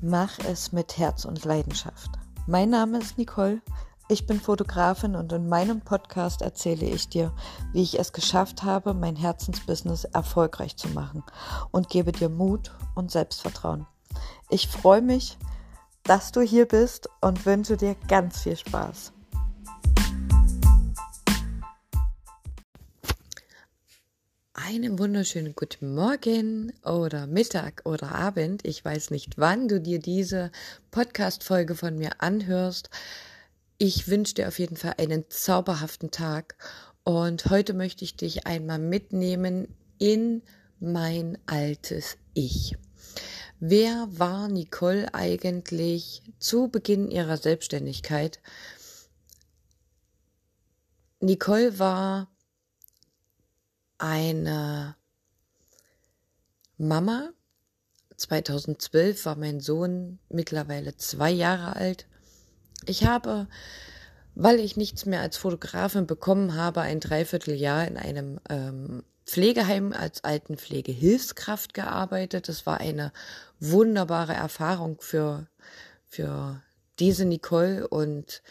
[0.00, 2.10] Mach es mit Herz und Leidenschaft.
[2.46, 3.60] Mein Name ist Nicole.
[4.08, 7.34] Ich bin Fotografin und in meinem Podcast erzähle ich dir,
[7.72, 11.24] wie ich es geschafft habe, mein Herzensbusiness erfolgreich zu machen
[11.72, 13.88] und gebe dir Mut und Selbstvertrauen.
[14.50, 15.36] Ich freue mich,
[16.04, 19.12] dass du hier bist und wünsche dir ganz viel Spaß.
[24.78, 28.64] Einen wunderschönen guten Morgen oder Mittag oder Abend.
[28.64, 30.52] Ich weiß nicht, wann du dir diese
[30.92, 32.88] Podcast-Folge von mir anhörst.
[33.78, 36.54] Ich wünsche dir auf jeden Fall einen zauberhaften Tag
[37.02, 39.66] und heute möchte ich dich einmal mitnehmen
[39.98, 40.42] in
[40.78, 42.76] mein altes Ich.
[43.58, 48.38] Wer war Nicole eigentlich zu Beginn ihrer Selbstständigkeit?
[51.18, 52.28] Nicole war
[53.98, 54.96] eine
[56.76, 57.30] Mama.
[58.16, 62.06] 2012 war mein Sohn mittlerweile zwei Jahre alt.
[62.86, 63.48] Ich habe,
[64.34, 70.24] weil ich nichts mehr als Fotografin bekommen habe, ein Dreivierteljahr in einem ähm, Pflegeheim als
[70.24, 72.48] Altenpflegehilfskraft gearbeitet.
[72.48, 73.12] Das war eine
[73.60, 75.46] wunderbare Erfahrung für,
[76.06, 76.62] für
[76.98, 78.42] diese Nicole und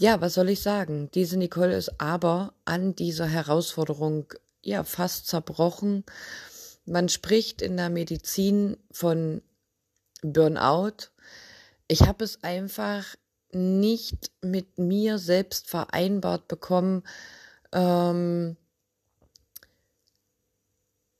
[0.00, 1.10] ja, was soll ich sagen?
[1.12, 6.04] Diese Nicole ist aber an dieser Herausforderung ja fast zerbrochen.
[6.86, 9.42] Man spricht in der Medizin von
[10.22, 11.10] Burnout.
[11.86, 13.14] Ich habe es einfach
[13.52, 17.02] nicht mit mir selbst vereinbart bekommen,
[17.72, 18.56] ähm,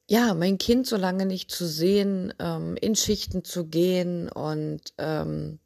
[0.09, 5.59] ja, mein Kind so lange nicht zu sehen, ähm, in Schichten zu gehen und ähm,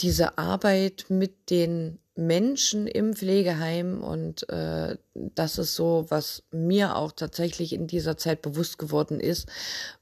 [0.00, 7.12] diese Arbeit mit den Menschen im Pflegeheim und äh, das ist so, was mir auch
[7.12, 9.48] tatsächlich in dieser Zeit bewusst geworden ist,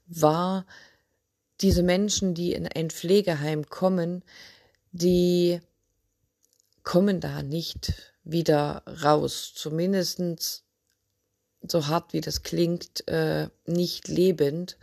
[0.05, 0.65] war
[1.61, 4.23] diese Menschen, die in ein Pflegeheim kommen,
[4.91, 5.59] die
[6.83, 7.93] kommen da nicht
[8.23, 10.63] wieder raus, zumindestens
[11.67, 14.77] so hart wie das klingt, äh, nicht lebend.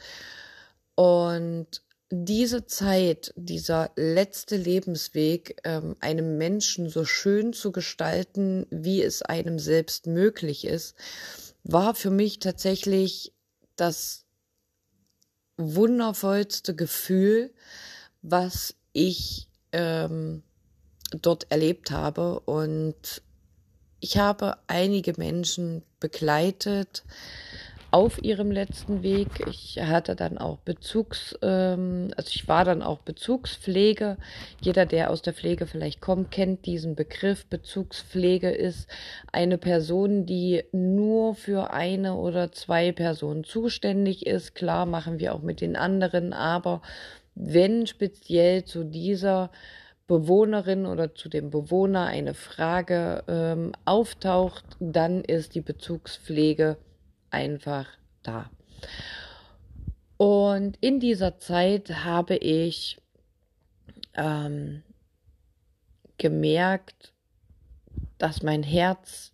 [0.95, 9.23] Und diese Zeit, dieser letzte Lebensweg, ähm, einem Menschen so schön zu gestalten, wie es
[9.23, 10.97] einem selbst möglich ist,
[11.63, 13.33] war für mich tatsächlich
[13.77, 14.25] das
[15.57, 17.53] wundervollste Gefühl,
[18.23, 20.43] was ich ähm,
[21.13, 22.41] dort erlebt habe.
[22.41, 23.23] Und
[24.01, 27.05] ich habe einige Menschen begleitet,
[27.91, 29.29] auf ihrem letzten Weg.
[29.49, 34.17] Ich hatte dann auch Bezugs, ähm, also ich war dann auch Bezugspflege.
[34.61, 37.47] Jeder, der aus der Pflege vielleicht kommt, kennt diesen Begriff.
[37.47, 38.89] Bezugspflege ist
[39.33, 44.55] eine Person, die nur für eine oder zwei Personen zuständig ist.
[44.55, 46.83] Klar machen wir auch mit den anderen, aber
[47.35, 49.51] wenn speziell zu dieser
[50.07, 56.77] Bewohnerin oder zu dem Bewohner eine Frage ähm, auftaucht, dann ist die Bezugspflege
[57.31, 57.87] einfach
[58.23, 58.51] da.
[60.17, 62.99] Und in dieser Zeit habe ich
[64.15, 64.83] ähm,
[66.19, 67.13] gemerkt,
[68.19, 69.33] dass mein Herz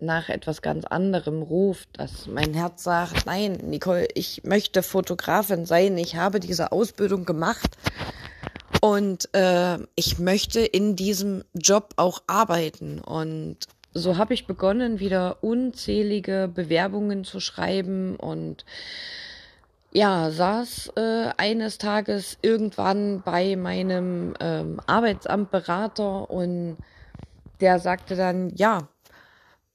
[0.00, 5.98] nach etwas ganz anderem ruft, dass mein Herz sagt, nein, Nicole, ich möchte Fotografin sein,
[5.98, 7.76] ich habe diese Ausbildung gemacht
[8.80, 13.00] und äh, ich möchte in diesem Job auch arbeiten.
[13.00, 18.64] Und so habe ich begonnen, wieder unzählige Bewerbungen zu schreiben und
[19.90, 26.76] ja, saß äh, eines Tages irgendwann bei meinem ähm, Arbeitsamtberater und
[27.60, 28.88] der sagte dann, ja,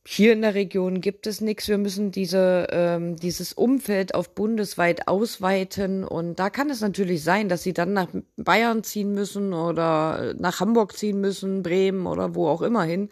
[0.05, 5.07] hier in der Region gibt es nichts, wir müssen diese, ähm, dieses Umfeld auf bundesweit
[5.07, 10.33] ausweiten und da kann es natürlich sein, dass sie dann nach Bayern ziehen müssen oder
[10.37, 13.09] nach Hamburg ziehen müssen, Bremen oder wo auch immer hin.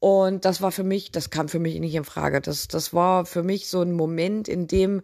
[0.00, 2.40] Und das war für mich, das kam für mich nicht in Frage.
[2.40, 5.02] Das, das war für mich so ein Moment, in dem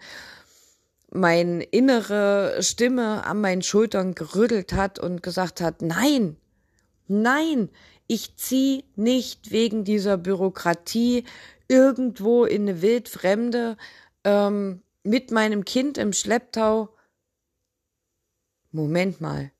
[1.10, 6.36] meine innere Stimme an meinen Schultern gerüttelt hat und gesagt hat, nein,
[7.06, 7.70] nein,
[8.06, 11.24] ich zieh nicht wegen dieser Bürokratie
[11.68, 13.76] irgendwo in eine wildfremde
[14.24, 16.88] ähm, mit meinem Kind im Schlepptau.
[18.72, 19.52] Moment mal,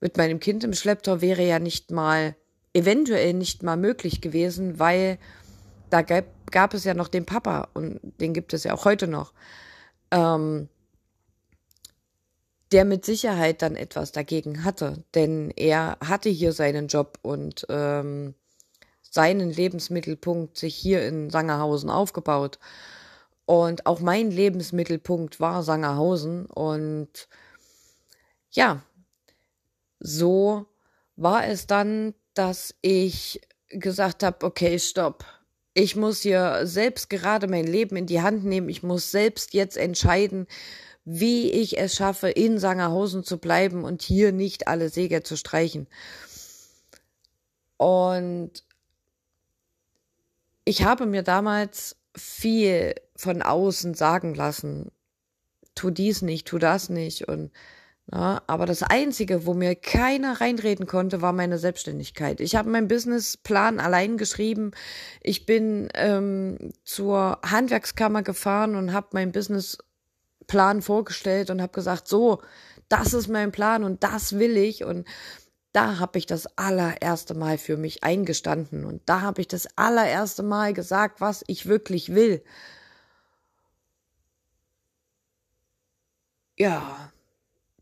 [0.00, 2.34] mit meinem Kind im Schlepptau wäre ja nicht mal
[2.72, 5.18] eventuell nicht mal möglich gewesen, weil
[5.90, 9.06] da gab, gab es ja noch den Papa und den gibt es ja auch heute
[9.06, 9.32] noch,
[10.10, 10.68] ähm,
[12.72, 18.34] der mit Sicherheit dann etwas dagegen hatte, denn er hatte hier seinen Job und ähm,
[19.02, 22.60] seinen Lebensmittelpunkt sich hier in Sangerhausen aufgebaut.
[23.44, 27.28] Und auch mein Lebensmittelpunkt war Sangerhausen und
[28.52, 28.82] ja,
[29.98, 30.66] so
[31.16, 33.38] war es dann, dass ich
[33.68, 35.26] gesagt habe, okay, stopp.
[35.74, 38.70] Ich muss hier selbst gerade mein Leben in die Hand nehmen.
[38.70, 40.46] Ich muss selbst jetzt entscheiden,
[41.04, 45.86] wie ich es schaffe, in Sangerhausen zu bleiben und hier nicht alle Säge zu streichen.
[47.76, 48.64] Und
[50.64, 54.92] ich habe mir damals viel von außen sagen lassen,
[55.74, 57.50] tu dies nicht, tu das nicht und
[58.12, 62.40] ja, aber das Einzige, wo mir keiner reinreden konnte, war meine Selbstständigkeit.
[62.40, 64.72] Ich habe meinen Businessplan allein geschrieben.
[65.22, 72.42] Ich bin ähm, zur Handwerkskammer gefahren und habe meinen Businessplan vorgestellt und habe gesagt, so,
[72.88, 74.82] das ist mein Plan und das will ich.
[74.82, 75.06] Und
[75.72, 80.42] da habe ich das allererste Mal für mich eingestanden und da habe ich das allererste
[80.42, 82.42] Mal gesagt, was ich wirklich will.
[86.58, 87.12] Ja,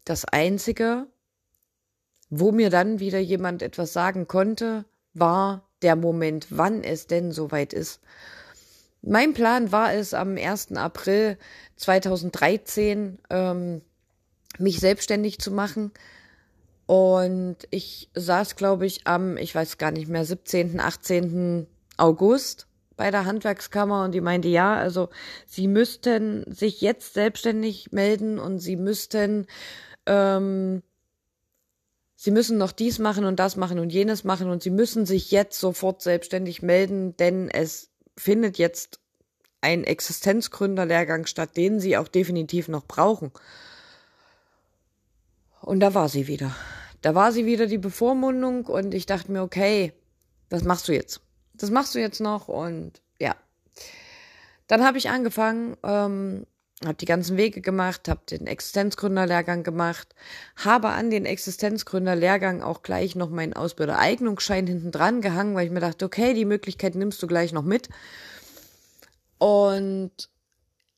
[0.09, 1.07] das Einzige,
[2.31, 4.85] wo mir dann wieder jemand etwas sagen konnte,
[5.15, 8.01] war der Moment, wann es denn soweit ist.
[9.03, 10.73] Mein Plan war es, am 1.
[10.73, 11.39] April
[11.77, 13.83] 2013 ähm,
[14.59, 15.93] mich selbstständig zu machen.
[16.87, 21.67] Und ich saß, glaube ich, am, ich weiß gar nicht mehr, 17., 18.
[21.97, 22.67] August
[22.97, 25.09] bei der Handwerkskammer und die meinte, ja, also
[25.47, 29.47] sie müssten sich jetzt selbstständig melden und sie müssten
[30.09, 30.83] ähm,
[32.17, 35.31] sie müssen noch dies machen und das machen und jenes machen und sie müssen sich
[35.31, 38.99] jetzt sofort selbstständig melden, denn es findet jetzt
[39.61, 43.31] ein Existenzgründerlehrgang statt, den sie auch definitiv noch brauchen.
[45.61, 46.55] Und da war sie wieder.
[47.03, 49.93] Da war sie wieder die Bevormundung und ich dachte mir, okay,
[50.51, 51.21] was machst du jetzt?
[51.55, 53.37] Das machst du jetzt noch und ja.
[54.67, 56.47] Dann habe ich angefangen, ähm,
[56.85, 60.15] habe die ganzen Wege gemacht, habe den Existenzgründerlehrgang gemacht,
[60.57, 65.81] habe an den Existenzgründerlehrgang auch gleich noch meinen Ausbildereignungsschein hinten dran gehangen, weil ich mir
[65.81, 67.89] dachte, okay, die Möglichkeit nimmst du gleich noch mit.
[69.39, 70.13] Und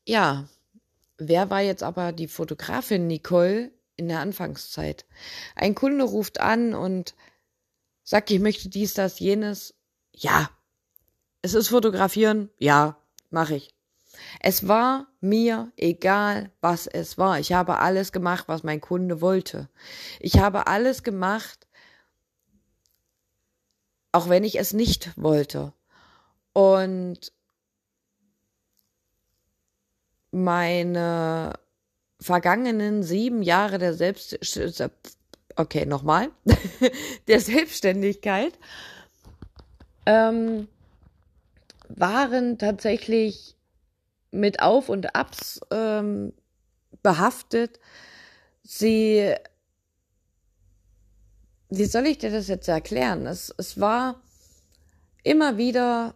[0.05, 0.47] ja,
[1.17, 5.05] wer war jetzt aber die Fotografin Nicole in der Anfangszeit?
[5.55, 7.15] Ein Kunde ruft an und
[8.03, 9.73] sagt, ich möchte dies, das, jenes.
[10.13, 10.51] Ja.
[11.41, 12.51] Es ist fotografieren?
[12.59, 12.97] Ja,
[13.31, 13.73] mache ich.
[14.39, 17.39] Es war mir egal, was es war.
[17.39, 19.69] Ich habe alles gemacht, was mein Kunde wollte.
[20.19, 21.67] Ich habe alles gemacht,
[24.11, 25.73] auch wenn ich es nicht wollte.
[26.53, 27.31] Und
[30.31, 31.53] meine
[32.19, 34.37] vergangenen sieben Jahre der Selbst
[35.55, 36.29] okay nochmal
[37.27, 38.53] der Selbstständigkeit
[40.05, 40.67] ähm,
[41.89, 43.57] waren tatsächlich
[44.31, 46.33] mit Auf und Abs ähm,
[47.03, 47.79] behaftet.
[48.63, 49.33] Sie,
[51.69, 53.25] wie soll ich dir das jetzt erklären?
[53.25, 54.21] Es, es war
[55.23, 56.15] immer wieder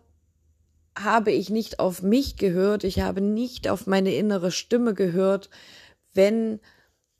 [0.97, 5.50] habe ich nicht auf mich gehört, ich habe nicht auf meine innere Stimme gehört,
[6.13, 6.61] wenn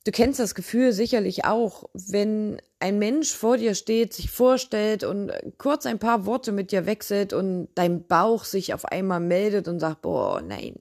[0.06, 5.32] Du kennst das Gefühl sicherlich auch, wenn ein Mensch vor dir steht, sich vorstellt und
[5.58, 9.80] kurz ein paar Worte mit dir wechselt und dein Bauch sich auf einmal meldet und
[9.80, 10.76] sagt, boah, nein,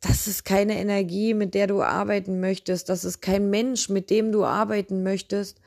[0.00, 4.32] das ist keine Energie, mit der du arbeiten möchtest, das ist kein Mensch, mit dem
[4.32, 5.60] du arbeiten möchtest.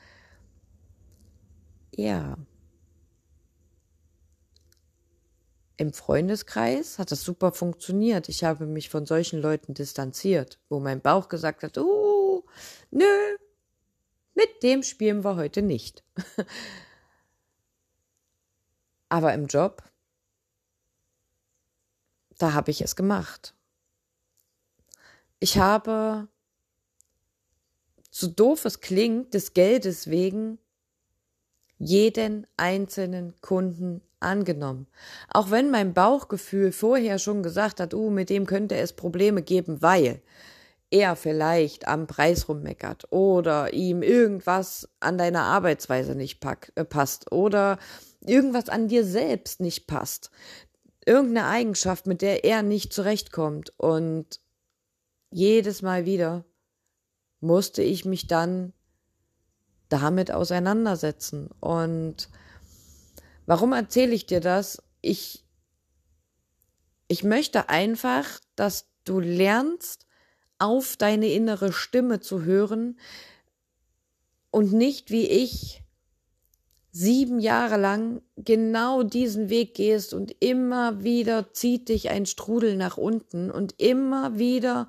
[1.94, 2.36] Ja.
[5.76, 8.28] Im Freundeskreis hat das super funktioniert.
[8.28, 12.44] Ich habe mich von solchen Leuten distanziert, wo mein Bauch gesagt hat, uh,
[12.90, 13.04] Nö,
[14.34, 16.04] mit dem spielen wir heute nicht.
[19.08, 19.82] Aber im Job,
[22.38, 23.54] da habe ich es gemacht.
[25.40, 26.28] Ich habe,
[28.10, 30.58] so doof es klingt, des Geldes wegen
[31.78, 34.88] jeden einzelnen Kunden angenommen.
[35.28, 39.80] Auch wenn mein Bauchgefühl vorher schon gesagt hat, uh, mit dem könnte es Probleme geben,
[39.80, 40.20] weil
[40.90, 47.30] er vielleicht am Preis rummeckert oder ihm irgendwas an deiner Arbeitsweise nicht pack, äh, passt
[47.30, 47.78] oder
[48.20, 50.30] irgendwas an dir selbst nicht passt.
[51.08, 53.72] Irgendeine Eigenschaft, mit der er nicht zurechtkommt.
[53.78, 54.40] Und
[55.30, 56.44] jedes Mal wieder
[57.40, 58.74] musste ich mich dann
[59.88, 61.48] damit auseinandersetzen.
[61.60, 62.28] Und
[63.46, 64.82] warum erzähle ich dir das?
[65.00, 65.46] Ich,
[67.06, 70.04] ich möchte einfach, dass du lernst,
[70.58, 72.98] auf deine innere Stimme zu hören
[74.50, 75.84] und nicht wie ich
[76.98, 82.96] sieben Jahre lang genau diesen Weg gehst und immer wieder zieht dich ein Strudel nach
[82.96, 84.88] unten und immer wieder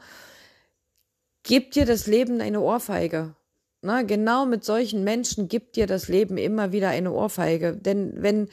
[1.43, 3.35] gibt dir das Leben eine Ohrfeige.
[3.81, 7.77] Na, genau mit solchen Menschen gibt dir das Leben immer wieder eine Ohrfeige.
[7.77, 8.49] Denn wenn,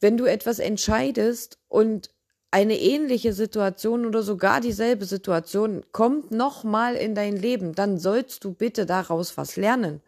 [0.00, 2.10] wenn du etwas entscheidest und
[2.50, 8.52] eine ähnliche Situation oder sogar dieselbe Situation kommt nochmal in dein Leben, dann sollst du
[8.52, 10.02] bitte daraus was lernen.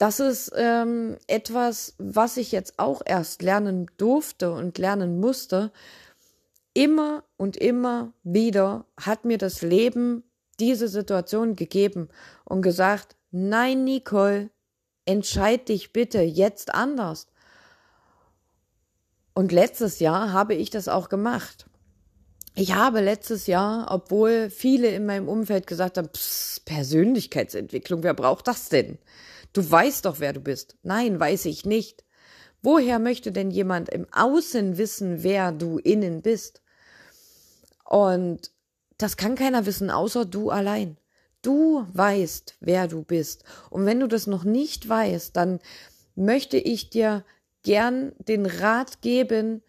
[0.00, 5.72] Das ist ähm, etwas, was ich jetzt auch erst lernen durfte und lernen musste.
[6.72, 10.24] Immer und immer wieder hat mir das Leben
[10.58, 12.08] diese Situation gegeben
[12.46, 14.48] und gesagt, nein, Nicole,
[15.04, 17.26] entscheid dich bitte jetzt anders.
[19.34, 21.66] Und letztes Jahr habe ich das auch gemacht.
[22.54, 28.48] Ich habe letztes Jahr, obwohl viele in meinem Umfeld gesagt haben, Pss, Persönlichkeitsentwicklung, wer braucht
[28.48, 28.98] das denn?
[29.52, 30.76] Du weißt doch, wer du bist.
[30.82, 32.04] Nein, weiß ich nicht.
[32.62, 36.60] Woher möchte denn jemand im Außen wissen, wer du innen bist?
[37.84, 38.50] Und
[38.98, 40.98] das kann keiner wissen, außer du allein.
[41.42, 43.44] Du weißt, wer du bist.
[43.70, 45.60] Und wenn du das noch nicht weißt, dann
[46.14, 47.24] möchte ich dir
[47.62, 49.62] gern den Rat geben,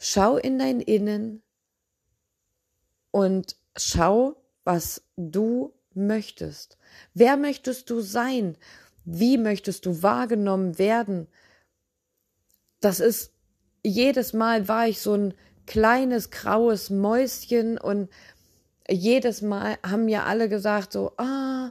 [0.00, 1.42] schau in dein Innen
[3.12, 6.78] und schau, was du möchtest.
[7.14, 8.56] Wer möchtest du sein?
[9.04, 11.28] Wie möchtest du wahrgenommen werden?
[12.80, 13.32] Das ist,
[13.84, 15.34] jedes Mal war ich so ein
[15.66, 18.08] kleines graues Mäuschen und
[18.88, 21.70] jedes Mal haben mir alle gesagt so, ah,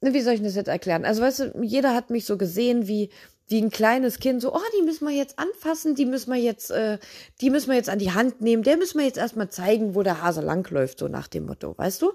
[0.00, 1.04] wie soll ich das jetzt erklären?
[1.04, 3.10] Also weißt du, jeder hat mich so gesehen wie
[3.48, 6.70] wie ein kleines Kind, so, oh, die müssen wir jetzt anfassen, die müssen wir jetzt,
[6.70, 6.98] äh,
[7.40, 10.02] die müssen wir jetzt an die Hand nehmen, der müssen wir jetzt erstmal zeigen, wo
[10.02, 12.12] der Hase langläuft, so nach dem Motto, weißt du?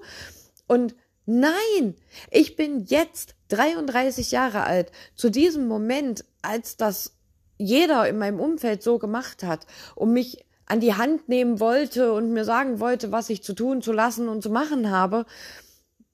[0.68, 1.96] Und nein,
[2.30, 7.14] ich bin jetzt 33 Jahre alt, zu diesem Moment, als das
[7.58, 12.32] jeder in meinem Umfeld so gemacht hat und mich an die Hand nehmen wollte und
[12.32, 15.26] mir sagen wollte, was ich zu tun, zu lassen und zu machen habe,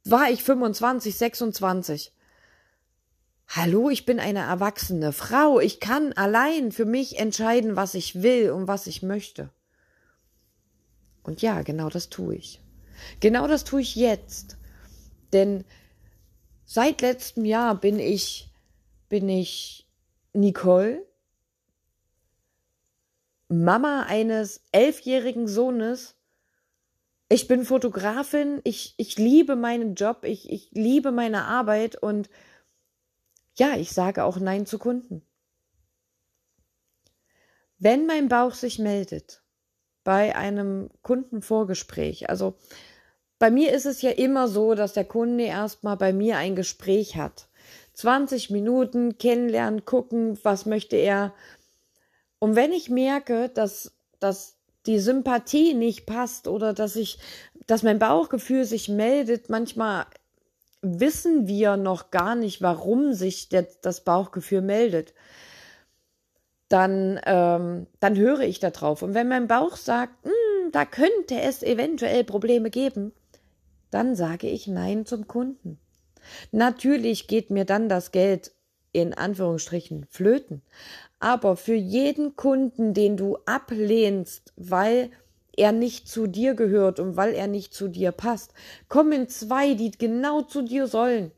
[0.05, 2.13] war ich 25, 26.
[3.51, 5.59] Hallo, ich bin eine erwachsene Frau.
[5.59, 9.49] Ich kann allein für mich entscheiden, was ich will und was ich möchte.
[11.23, 12.61] Und ja, genau das tue ich.
[13.21, 14.57] Genau das tue ich jetzt.
[15.33, 15.65] Denn
[16.65, 18.51] seit letztem Jahr bin ich,
[19.09, 19.87] bin ich
[20.33, 21.03] Nicole,
[23.47, 26.13] Mama eines elfjährigen Sohnes.
[27.29, 32.29] Ich bin Fotografin, ich, ich liebe meinen Job, ich, ich liebe meine Arbeit und
[33.59, 35.21] ja, ich sage auch Nein zu Kunden.
[37.77, 39.43] Wenn mein Bauch sich meldet
[40.03, 42.55] bei einem Kundenvorgespräch, also
[43.37, 47.15] bei mir ist es ja immer so, dass der Kunde erstmal bei mir ein Gespräch
[47.15, 47.47] hat.
[47.93, 51.33] 20 Minuten kennenlernen, gucken, was möchte er,
[52.39, 57.19] und wenn ich merke, dass, dass die Sympathie nicht passt oder dass ich,
[57.67, 60.05] dass mein Bauchgefühl sich meldet, manchmal
[60.81, 65.13] wissen wir noch gar nicht, warum sich der, das Bauchgefühl meldet.
[66.67, 69.01] Dann, ähm, dann höre ich da drauf.
[69.01, 73.11] Und wenn mein Bauch sagt, hm, da könnte es eventuell Probleme geben,
[73.91, 75.79] dann sage ich Nein zum Kunden.
[76.51, 78.51] Natürlich geht mir dann das Geld
[78.91, 80.61] in Anführungsstrichen flöten.
[81.19, 85.11] Aber für jeden Kunden, den du ablehnst, weil
[85.59, 88.53] er nicht zu dir gehört und weil er nicht zu dir passt,
[88.87, 91.31] kommen zwei, die genau zu dir sollen,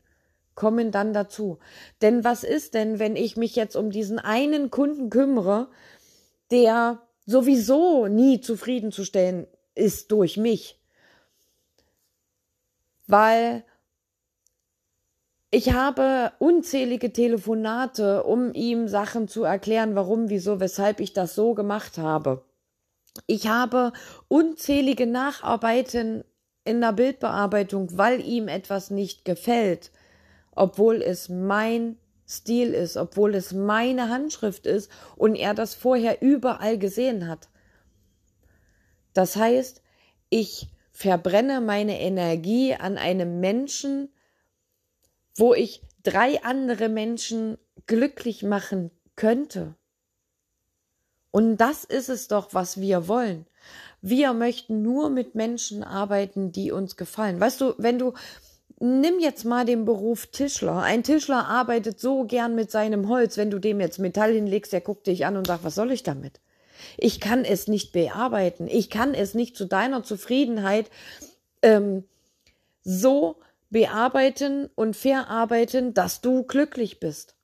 [0.54, 1.58] kommen dann dazu.
[2.00, 5.68] Denn was ist denn, wenn ich mich jetzt um diesen einen Kunden kümmere,
[6.50, 10.80] der sowieso nie zufriedenzustellen ist durch mich?
[13.08, 13.64] Weil
[15.50, 21.54] ich habe unzählige Telefonate, um ihm Sachen zu erklären, warum, wieso, weshalb ich das so
[21.54, 22.44] gemacht habe.
[23.26, 23.92] Ich habe
[24.28, 26.24] unzählige Nacharbeiten
[26.64, 29.90] in der Bildbearbeitung, weil ihm etwas nicht gefällt,
[30.52, 36.78] obwohl es mein Stil ist, obwohl es meine Handschrift ist und er das vorher überall
[36.78, 37.48] gesehen hat.
[39.12, 39.82] Das heißt,
[40.30, 44.08] ich verbrenne meine Energie an einem Menschen,
[45.36, 49.74] wo ich drei andere Menschen glücklich machen könnte.
[51.32, 53.46] Und das ist es doch, was wir wollen.
[54.02, 57.40] Wir möchten nur mit Menschen arbeiten, die uns gefallen.
[57.40, 58.12] Weißt du, wenn du,
[58.78, 60.82] nimm jetzt mal den Beruf Tischler.
[60.82, 63.36] Ein Tischler arbeitet so gern mit seinem Holz.
[63.36, 66.02] Wenn du dem jetzt Metall hinlegst, der guckt dich an und sagt, was soll ich
[66.02, 66.40] damit?
[66.98, 68.68] Ich kann es nicht bearbeiten.
[68.68, 70.90] Ich kann es nicht zu deiner Zufriedenheit
[71.62, 72.04] ähm,
[72.82, 73.36] so
[73.70, 77.36] bearbeiten und verarbeiten, dass du glücklich bist.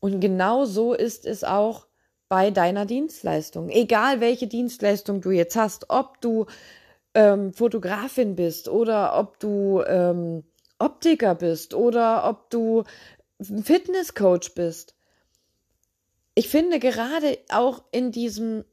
[0.00, 1.86] Und genau so ist es auch
[2.28, 3.68] bei deiner Dienstleistung.
[3.68, 6.46] Egal welche Dienstleistung du jetzt hast, ob du
[7.14, 10.44] ähm, Fotografin bist oder ob du ähm,
[10.78, 12.84] Optiker bist oder ob du
[13.40, 14.94] Fitnesscoach bist.
[16.34, 18.64] Ich finde gerade auch in diesem,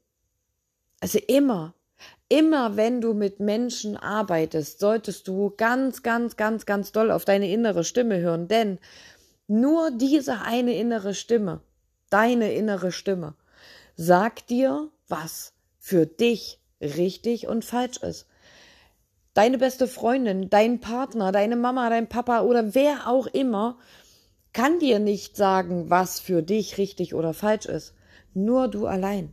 [1.00, 1.74] also immer,
[2.28, 7.50] immer wenn du mit Menschen arbeitest, solltest du ganz, ganz, ganz, ganz doll auf deine
[7.50, 8.78] innere Stimme hören, denn
[9.48, 11.60] nur diese eine innere Stimme,
[12.10, 13.34] deine innere Stimme,
[13.96, 18.26] sagt dir, was für dich richtig und falsch ist.
[19.34, 23.78] Deine beste Freundin, dein Partner, deine Mama, dein Papa oder wer auch immer
[24.52, 27.94] kann dir nicht sagen, was für dich richtig oder falsch ist.
[28.34, 29.32] Nur du allein.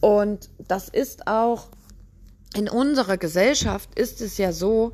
[0.00, 1.68] Und das ist auch
[2.54, 4.92] in unserer Gesellschaft ist es ja so,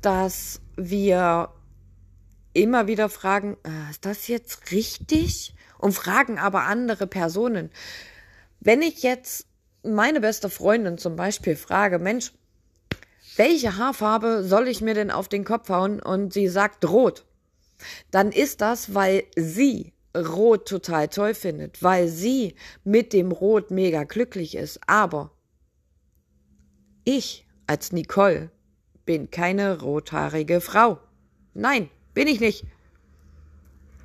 [0.00, 1.48] dass wir
[2.52, 5.54] immer wieder fragen, äh, ist das jetzt richtig?
[5.78, 7.70] Und fragen aber andere Personen.
[8.60, 9.46] Wenn ich jetzt
[9.82, 12.32] meine beste Freundin zum Beispiel frage, Mensch,
[13.36, 16.00] welche Haarfarbe soll ich mir denn auf den Kopf hauen?
[16.00, 17.24] Und sie sagt rot.
[18.10, 22.54] Dann ist das, weil sie Rot total toll findet, weil sie
[22.84, 24.80] mit dem Rot mega glücklich ist.
[24.86, 25.32] Aber
[27.04, 28.50] ich als Nicole
[29.04, 30.98] bin keine rothaarige Frau.
[31.54, 32.64] Nein, bin ich nicht.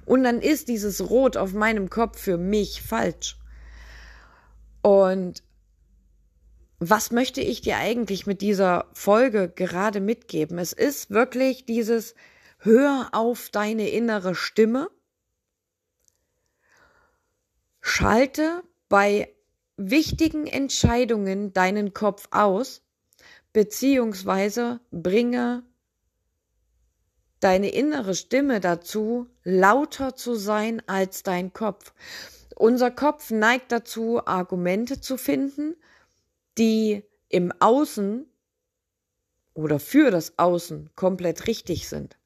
[0.05, 3.37] Und dann ist dieses Rot auf meinem Kopf für mich falsch.
[4.81, 5.43] Und
[6.79, 10.59] was möchte ich dir eigentlich mit dieser Folge gerade mitgeben?
[10.59, 12.15] Es ist wirklich dieses
[12.59, 14.89] Hör auf deine innere Stimme
[17.89, 19.33] Schalte bei
[19.77, 22.81] wichtigen Entscheidungen deinen Kopf aus,
[23.53, 25.63] beziehungsweise bringe
[27.39, 31.93] deine innere Stimme dazu, lauter zu sein als dein Kopf.
[32.55, 35.75] Unser Kopf neigt dazu, Argumente zu finden,
[36.57, 38.25] die im Außen
[39.53, 42.17] oder für das Außen komplett richtig sind.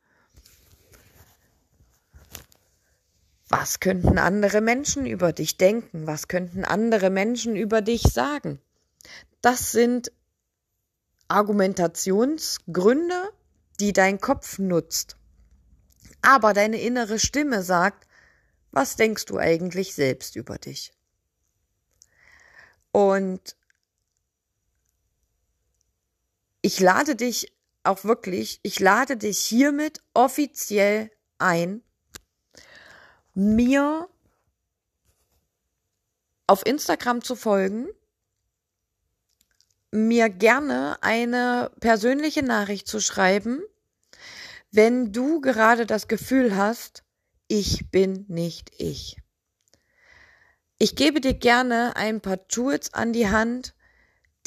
[3.50, 6.08] Was könnten andere Menschen über dich denken?
[6.08, 8.62] Was könnten andere Menschen über dich sagen?
[9.42, 10.14] Das sind
[11.28, 13.32] Argumentationsgründe,
[13.82, 15.18] die dein Kopf nutzt.
[16.22, 18.08] Aber deine innere Stimme sagt,
[18.72, 20.94] was denkst du eigentlich selbst über dich?
[22.92, 23.56] Und
[26.62, 27.52] ich lade dich
[27.84, 31.82] auch wirklich, ich lade dich hiermit offiziell ein,
[33.34, 34.08] mir
[36.46, 37.88] auf Instagram zu folgen,
[39.90, 43.62] mir gerne eine persönliche Nachricht zu schreiben,
[44.72, 47.04] wenn du gerade das Gefühl hast,
[47.48, 49.18] ich bin nicht ich.
[50.78, 53.76] Ich gebe dir gerne ein paar Tools an die Hand,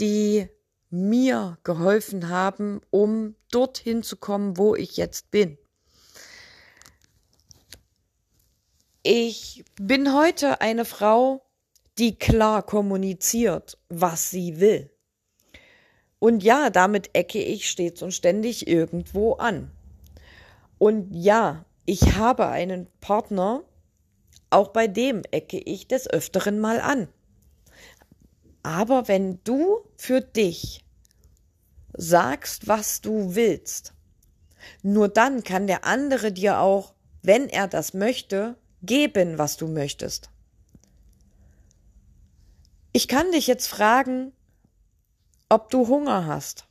[0.00, 0.48] die
[0.90, 5.58] mir geholfen haben, um dorthin zu kommen, wo ich jetzt bin.
[9.02, 11.44] Ich bin heute eine Frau,
[11.98, 14.90] die klar kommuniziert, was sie will.
[16.18, 19.70] Und ja, damit ecke ich stets und ständig irgendwo an.
[20.78, 23.62] Und ja, ich habe einen Partner,
[24.50, 27.08] auch bei dem ecke ich des Öfteren mal an.
[28.62, 30.84] Aber wenn du für dich
[31.92, 33.92] sagst, was du willst,
[34.82, 40.30] nur dann kann der andere dir auch, wenn er das möchte, geben, was du möchtest.
[42.92, 44.32] Ich kann dich jetzt fragen,
[45.48, 46.66] ob du Hunger hast.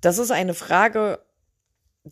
[0.00, 1.24] Das ist eine Frage,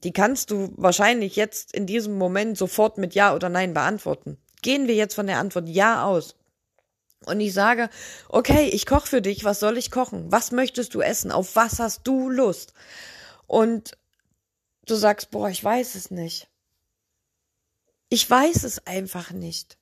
[0.04, 4.38] die kannst du wahrscheinlich jetzt in diesem Moment sofort mit Ja oder Nein beantworten.
[4.62, 6.34] Gehen wir jetzt von der Antwort Ja aus.
[7.24, 7.88] Und ich sage,
[8.28, 10.30] okay, ich koche für dich, was soll ich kochen?
[10.30, 11.32] Was möchtest du essen?
[11.32, 12.72] Auf was hast du Lust?
[13.46, 13.96] Und
[14.86, 16.48] du sagst, boah, ich weiß es nicht.
[18.08, 19.78] Ich weiß es einfach nicht.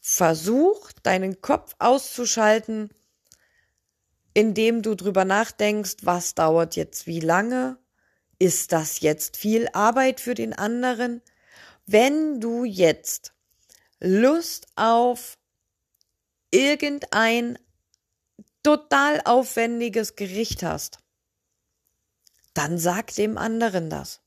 [0.00, 2.90] Versuch, deinen Kopf auszuschalten,
[4.36, 7.78] indem du drüber nachdenkst, was dauert jetzt wie lange?
[8.38, 11.22] Ist das jetzt viel Arbeit für den anderen?
[11.86, 13.32] Wenn du jetzt
[13.98, 15.38] Lust auf
[16.50, 17.58] irgendein
[18.62, 20.98] total aufwendiges Gericht hast,
[22.52, 24.20] dann sag dem anderen das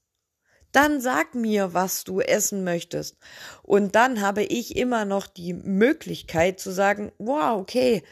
[0.72, 3.18] dann sag mir, was du essen möchtest.
[3.64, 8.04] Und dann habe ich immer noch die Möglichkeit zu sagen, wow, okay,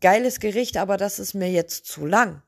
[0.00, 2.42] geiles Gericht, aber das ist mir jetzt zu lang.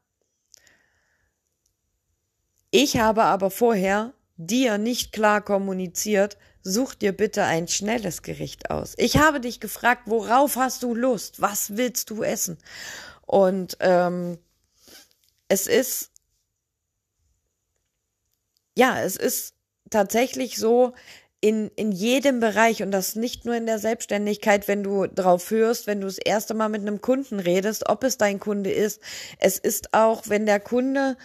[2.71, 8.95] Ich habe aber vorher dir nicht klar kommuniziert, such dir bitte ein schnelles Gericht aus.
[8.99, 11.41] Ich habe dich gefragt, worauf hast du Lust?
[11.41, 12.59] Was willst du essen?
[13.27, 14.39] Und ähm,
[15.49, 16.11] es ist,
[18.77, 19.55] ja, es ist
[19.91, 20.95] tatsächlich so,
[21.41, 25.87] in, in jedem Bereich und das nicht nur in der Selbstständigkeit, wenn du drauf hörst,
[25.87, 29.01] wenn du das erste Mal mit einem Kunden redest, ob es dein Kunde ist.
[29.39, 31.17] Es ist auch, wenn der Kunde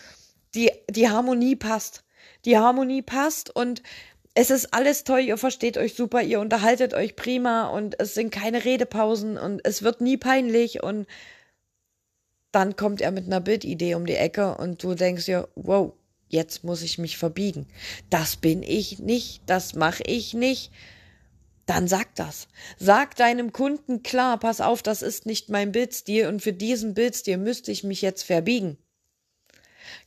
[0.53, 2.03] die, die Harmonie passt.
[2.45, 3.81] Die Harmonie passt und
[4.35, 8.31] es ist alles toll, ihr versteht euch super, ihr unterhaltet euch prima und es sind
[8.31, 11.07] keine Redepausen und es wird nie peinlich und
[12.51, 15.93] dann kommt er mit einer Bildidee um die Ecke und du denkst dir, wow,
[16.33, 17.67] jetzt muss ich mich verbiegen.
[18.09, 20.71] Das bin ich nicht, das mache ich nicht.
[21.65, 22.49] Dann sag das.
[22.77, 27.37] Sag deinem Kunden klar, pass auf, das ist nicht mein Bildstil und für diesen Bildstil
[27.37, 28.77] müsste ich mich jetzt verbiegen.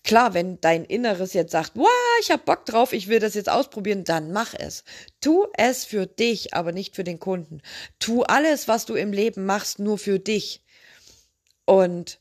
[0.04, 1.88] Klar, wenn dein Inneres jetzt sagt, wow,
[2.20, 4.84] ich hab Bock drauf, ich will das jetzt ausprobieren, dann mach es.
[5.20, 7.60] Tu es für dich, aber nicht für den Kunden.
[7.98, 10.62] Tu alles, was du im Leben machst, nur für dich.
[11.64, 12.20] Und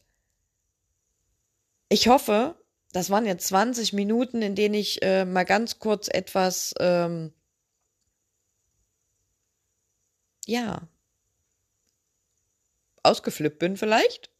[1.90, 2.56] ich hoffe,
[2.96, 7.34] das waren jetzt 20 Minuten, in denen ich äh, mal ganz kurz etwas, ähm,
[10.46, 10.88] ja,
[13.04, 14.32] ausgeflippt bin vielleicht.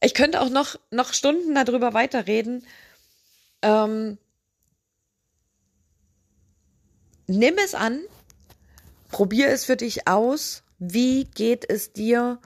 [0.00, 2.66] Ich könnte auch noch, noch Stunden darüber weiterreden.
[3.62, 4.18] Ähm,
[7.26, 8.02] nimm es an,
[9.08, 10.62] probier es für dich aus.
[10.78, 12.38] Wie geht es dir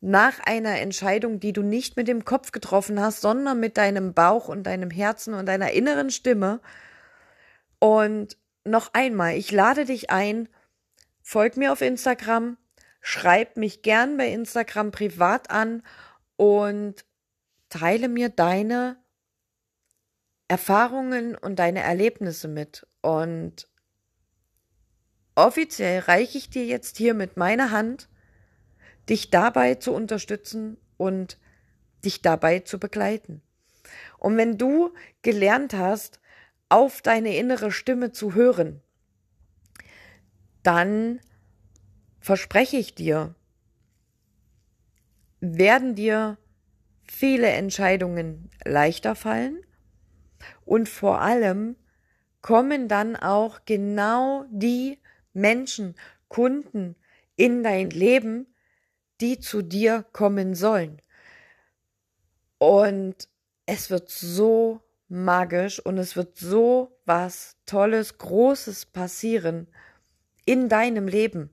[0.00, 4.48] nach einer Entscheidung, die du nicht mit dem Kopf getroffen hast, sondern mit deinem Bauch
[4.48, 6.60] und deinem Herzen und deiner inneren Stimme?
[7.78, 10.48] Und noch einmal, ich lade dich ein,
[11.22, 12.56] folg mir auf Instagram,
[13.00, 15.82] schreib mich gern bei Instagram privat an
[16.36, 17.04] und
[17.68, 18.96] teile mir deine
[20.48, 22.86] Erfahrungen und deine Erlebnisse mit.
[23.02, 23.68] Und
[25.34, 28.08] offiziell reiche ich dir jetzt hier mit meiner Hand,
[29.08, 31.38] dich dabei zu unterstützen und
[32.04, 33.42] dich dabei zu begleiten.
[34.18, 34.92] Und wenn du
[35.22, 36.20] gelernt hast,
[36.68, 38.82] auf deine innere Stimme zu hören,
[40.62, 41.20] dann
[42.20, 43.34] verspreche ich dir,
[45.40, 46.36] werden dir
[47.04, 49.62] viele Entscheidungen leichter fallen
[50.64, 51.76] und vor allem
[52.42, 54.98] kommen dann auch genau die
[55.32, 55.94] Menschen,
[56.28, 56.96] Kunden
[57.36, 58.46] in dein Leben,
[59.20, 61.00] die zu dir kommen sollen.
[62.58, 63.28] Und
[63.66, 69.68] es wird so magisch und es wird so was Tolles, Großes passieren
[70.44, 71.50] in deinem Leben.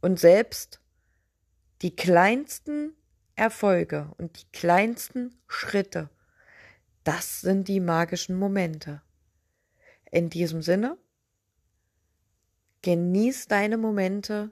[0.00, 0.80] Und selbst
[1.82, 2.94] die kleinsten
[3.36, 6.10] Erfolge und die kleinsten Schritte,
[7.04, 9.02] das sind die magischen Momente.
[10.10, 10.98] In diesem Sinne,
[12.82, 14.50] genieß deine Momente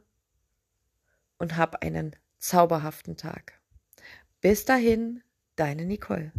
[1.38, 3.60] und hab einen zauberhaften Tag.
[4.40, 5.22] Bis dahin,
[5.56, 6.32] deine Nicole.